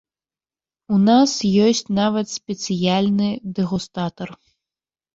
[0.95, 1.35] У нас
[1.67, 4.29] ёсць нават спецыяльны дэгустатар.